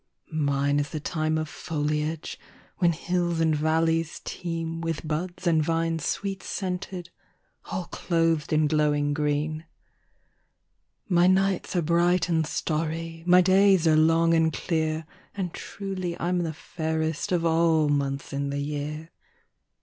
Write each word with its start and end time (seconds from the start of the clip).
Mine 0.33 0.79
is 0.79 0.89
the 0.89 0.99
time 0.99 1.37
of 1.37 1.47
foliage, 1.47 2.39
When 2.79 2.91
hills 2.91 3.39
arid 3.39 3.55
valleys 3.55 4.19
teem 4.25 4.81
With 4.81 5.07
buds 5.07 5.45
and 5.45 5.63
vines 5.63 6.03
sweet 6.05 6.41
scented, 6.41 7.11
All 7.65 7.85
clothed 7.85 8.51
in 8.51 8.65
glowing 8.65 9.13
green. 9.13 9.57
82 9.57 9.61
JUNE. 9.61 9.65
My 11.15 11.27
riiglits 11.27 11.75
are 11.75 11.81
bright 11.83 12.29
and 12.29 12.47
starry, 12.47 13.23
My 13.27 13.41
days 13.41 13.85
are 13.87 13.95
long 13.95 14.33
and 14.33 14.51
clear 14.51 15.05
And 15.35 15.53
truly 15.53 16.19
I'm 16.19 16.39
the 16.39 16.53
fairest, 16.53 17.31
Of 17.31 17.45
all 17.45 17.87
months 17.87 18.33
in 18.33 18.49
the 18.49 18.57
year. 18.59 19.11